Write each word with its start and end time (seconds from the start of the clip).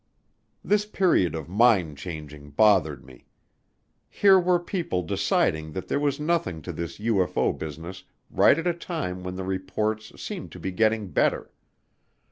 This 0.63 0.83
period 0.87 1.35
of 1.35 1.47
"mind 1.47 1.95
changing" 1.95 2.49
bothered 2.49 3.05
me. 3.05 3.27
Here 4.09 4.39
were 4.39 4.57
people 4.59 5.03
deciding 5.03 5.73
that 5.73 5.87
there 5.89 5.99
was 5.99 6.19
nothing 6.19 6.63
to 6.63 6.71
this 6.73 6.97
UFO 6.97 7.55
business 7.55 8.03
right 8.31 8.57
at 8.57 8.65
a 8.65 8.73
time 8.73 9.21
when 9.23 9.35
the 9.35 9.43
reports 9.43 10.19
seemed 10.19 10.51
to 10.53 10.59
be 10.59 10.71
getting 10.71 11.09
better. 11.11 11.51